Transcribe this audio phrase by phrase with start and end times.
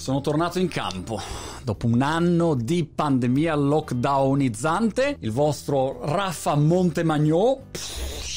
[0.00, 1.20] sono tornato in campo.
[1.62, 6.56] Dopo un anno di pandemia lockdownizzante, il vostro Raffa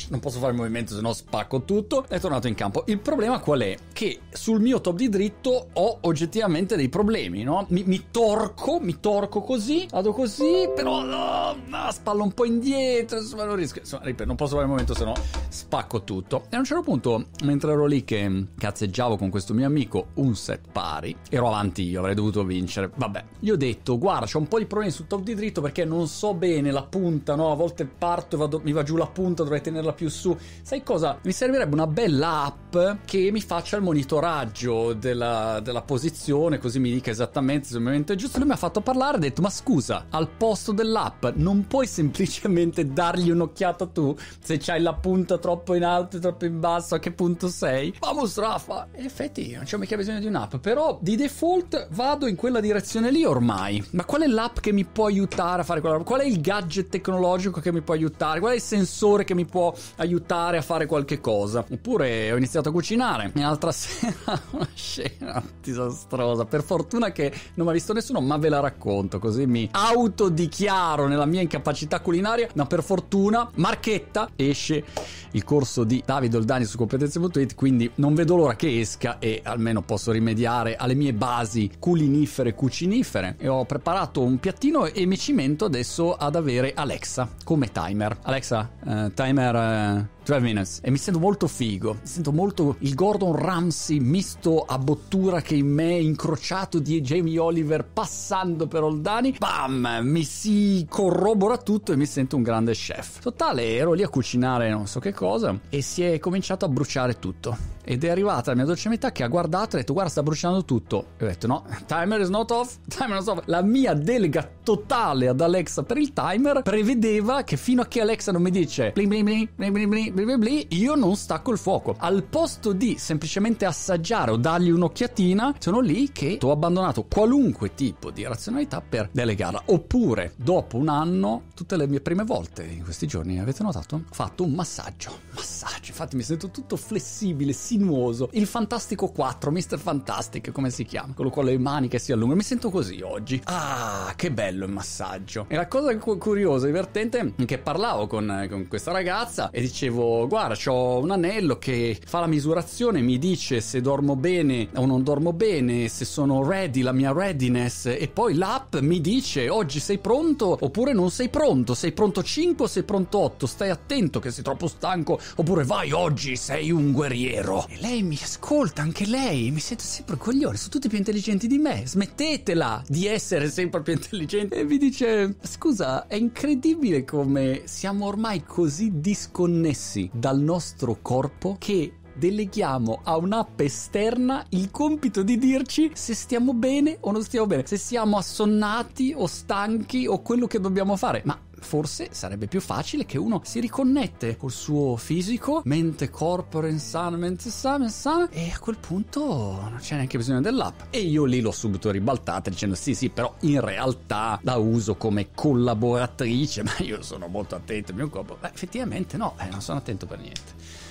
[0.10, 2.84] Non posso fare il movimento se no spacco tutto, è tornato in campo.
[2.88, 3.78] Il problema qual è?
[3.92, 7.66] Che sul mio top di dritto ho oggettivamente dei problemi, no?
[7.70, 13.20] Mi, mi torco, mi torco così, vado così, però no, no, spallo un po' indietro,
[13.20, 15.14] insomma non riesco, insomma, ripeto, non posso fare il movimento se no
[15.50, 16.46] spacco tutto.
[16.50, 20.36] E a un certo punto, mentre ero lì che cazzeggiavo con questo mio amico un
[20.36, 22.92] set pari, ero avanti io, avrei dovuto vincere.
[22.96, 25.86] Vabbè, gli ho detto, guarda, c'ho un po' di problemi sul top di dritto perché
[25.86, 27.52] non so bene la punta, no?
[27.52, 30.36] A volte parto e vado, mi va giù la punta, dovrei tenerla più su.
[30.62, 31.20] Sai cosa?
[31.24, 32.76] Mi servirebbe una bella app
[33.06, 38.14] che mi faccia il monitoraggio della, della posizione, così mi dica esattamente se il momento
[38.14, 38.38] è giusto.
[38.38, 42.88] Lui mi ha fatto parlare ha detto, ma scusa, al posto dell'app non puoi semplicemente
[42.88, 47.12] dargli un'occhiata tu se c'hai la punta troppo in alto troppo in basso, a che
[47.12, 47.94] punto sei?
[48.00, 48.88] Vamos Rafa!
[48.96, 53.12] In effetti non c'è mica bisogno di un'app, però di default vado in quella direzione
[53.12, 53.84] lì ormai.
[53.92, 56.08] Ma qual è l'app che mi può aiutare a fare quella roba?
[56.08, 58.40] Qual è il gadget tecnologico che mi può aiutare?
[58.40, 61.66] Qual è il sensore che mi può aiutare a fare qualche cosa?
[61.70, 66.46] Oppure ho iniziato a cucinare e l'altra sera una scena disastrosa.
[66.46, 71.08] Per fortuna che non mi ha visto nessuno, ma ve la racconto così mi autodichiaro
[71.08, 72.50] nella mia incapacità culinaria.
[72.56, 74.84] Ma per fortuna, Marchetta esce
[75.32, 79.82] il corso di Davide Oldani su competenze.it, quindi non vedo l'ora che esca e almeno
[79.82, 83.36] posso rimediare alle mie basi culinifere cucinifere.
[83.38, 88.18] E ho preparato un piattino e mi cimento adesso ad avere Alexa come timer.
[88.22, 90.80] Alexa, uh, timer uh, 12 minutes.
[90.82, 91.94] E mi sento molto figo.
[91.94, 97.40] Mi sento molto il Gordon Ramsay misto a bottura che in me, incrociato di Jamie
[97.40, 99.36] Oliver passando per Oldani.
[99.38, 100.00] Bam!
[100.04, 103.20] Mi si corrobora tutto e mi sento un grande chef.
[103.20, 107.20] Totale, ero lì a cucinare non so che cosa e si è cominciato a bruciare
[107.20, 107.72] tutto.
[107.86, 110.24] Ed è arrivata la mia dolce metà che ha guardato e ha detto guarda sta
[110.24, 111.08] bruciando tutto.
[111.18, 113.42] E ho detto no, timer is not off, timer is off.
[113.46, 118.32] La mia delega totale ad Alexa per il timer prevedeva che fino a che Alexa
[118.32, 121.58] non mi dice bling bling bling bling bling bling bling bling io non stacco il
[121.58, 121.96] fuoco.
[121.98, 128.12] Al posto di semplicemente assaggiare o dargli un'occhiatina, sono lì che ho abbandonato qualunque tipo
[128.12, 129.64] di razionalità per delegarla.
[129.66, 133.96] Oppure, dopo un anno, tutte le mie prime volte in questi giorni, avete notato?
[133.96, 135.20] Ho fatto un massaggio.
[135.32, 138.30] Massaggio, infatti mi sento tutto flessibile, sinuoso.
[138.34, 139.80] Il Fantastico 4, Mr.
[139.80, 141.14] Fantastic, come si chiama?
[141.14, 142.38] Quello con le mani che si allungano.
[142.38, 143.42] Mi sento così oggi.
[143.46, 145.46] Ah, che bello il massaggio.
[145.48, 150.03] E la cosa cu- curiosa, divertente, è che parlavo con, con questa ragazza e dicevo,
[150.28, 155.04] guarda, ho un anello che fa la misurazione, mi dice se dormo bene o non
[155.04, 159.98] dormo bene, se sono ready, la mia readiness, e poi l'app mi dice oggi sei
[160.00, 164.32] pronto oppure non sei pronto, sei pronto 5 o sei pronto 8, stai attento che
[164.32, 167.66] sei troppo stanco, oppure vai oggi sei un guerriero.
[167.70, 171.58] E lei mi ascolta, anche lei, mi sento sempre coglione, sono tutti più intelligenti di
[171.58, 174.56] me, smettetela di essere sempre più intelligenti.
[174.56, 181.94] E mi dice, scusa, è incredibile come siamo ormai così disconnessi dal nostro corpo che
[182.16, 187.66] deleghiamo a un'app esterna il compito di dirci se stiamo bene o non stiamo bene,
[187.66, 191.22] se siamo assonnati o stanchi o quello che dobbiamo fare.
[191.26, 197.18] Ma forse sarebbe più facile che uno si riconnette col suo fisico, mente, corpo, insano,
[197.18, 200.82] mente sana, sana, e a quel punto non c'è neanche bisogno dell'app.
[200.90, 205.30] E io lì l'ho subito ribaltata dicendo sì sì, però in realtà la uso come
[205.34, 208.38] collaboratrice, ma io sono molto attento al mio corpo.
[208.40, 210.82] Beh, effettivamente no, eh, non sono attento per niente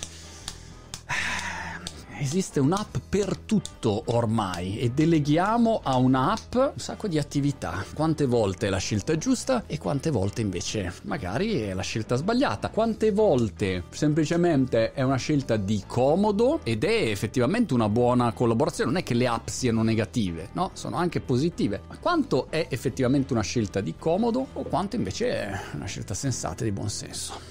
[2.22, 7.84] esiste un'app per tutto ormai e deleghiamo a un'app un sacco di attività.
[7.94, 12.70] Quante volte è la scelta giusta e quante volte invece magari è la scelta sbagliata.
[12.70, 18.92] Quante volte semplicemente è una scelta di comodo ed è effettivamente una buona collaborazione.
[18.92, 20.70] Non è che le app siano negative, no?
[20.74, 21.82] Sono anche positive.
[21.88, 26.62] Ma quanto è effettivamente una scelta di comodo o quanto invece è una scelta sensata
[26.62, 27.50] e di buon senso?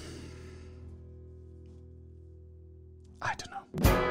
[3.21, 4.10] I don't know.